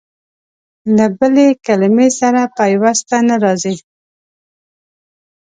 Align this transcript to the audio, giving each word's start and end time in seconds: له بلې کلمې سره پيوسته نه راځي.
له 0.95 1.05
بلې 1.17 1.47
کلمې 1.65 2.07
سره 2.19 2.41
پيوسته 2.57 3.15
نه 3.27 3.35
راځي. 3.43 3.75